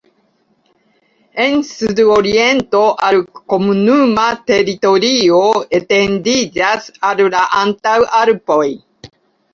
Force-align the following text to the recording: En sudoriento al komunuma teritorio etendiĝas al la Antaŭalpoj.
En 1.43 1.59
sudoriento 1.71 2.81
al 3.09 3.19
komunuma 3.53 4.25
teritorio 4.53 5.43
etendiĝas 5.81 6.89
al 7.11 7.23
la 7.37 7.47
Antaŭalpoj. 7.63 8.67